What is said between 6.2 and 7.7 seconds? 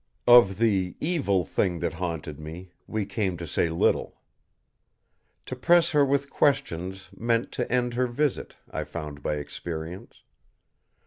questions meant